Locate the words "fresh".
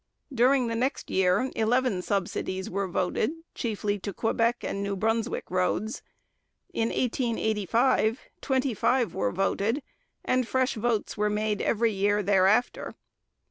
10.47-10.73